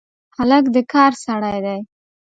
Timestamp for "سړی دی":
1.25-1.79